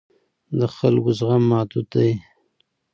د 0.59 0.61
خلکو 0.75 1.09
زغم 1.19 1.43
محدود 1.51 1.87
دی 1.93 2.11